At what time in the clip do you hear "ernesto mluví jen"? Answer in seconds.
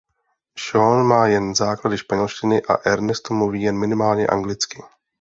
2.89-3.79